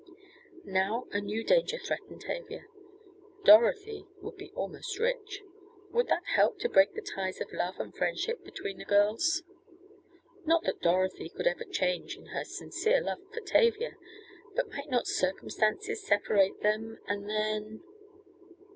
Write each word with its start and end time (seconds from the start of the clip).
Now 0.65 1.05
a 1.11 1.21
new 1.21 1.43
danger 1.43 1.77
threatened 1.77 2.21
Tavia: 2.21 2.65
Dorothy 3.45 4.07
would 4.19 4.35
be 4.35 4.51
almost 4.55 4.97
rich. 4.97 5.43
Would 5.91 6.07
that 6.07 6.23
help 6.25 6.57
to 6.61 6.69
break 6.69 6.95
the 6.95 7.03
ties 7.03 7.39
of 7.39 7.53
love 7.53 7.75
and 7.79 7.95
friendship 7.95 8.43
between 8.43 8.79
the 8.79 8.85
girls? 8.85 9.43
Not 10.43 10.63
that 10.63 10.81
Dorothy 10.81 11.29
could 11.29 11.45
ever 11.45 11.65
change 11.65 12.17
in 12.17 12.25
her 12.33 12.43
sincere 12.43 12.99
love 12.99 13.21
for 13.31 13.41
Tavia, 13.41 13.95
but 14.55 14.71
might 14.71 14.89
not 14.89 15.05
circumstances 15.05 16.03
separate 16.03 16.61
them, 16.61 16.97
and 17.05 17.29
then 17.29 17.83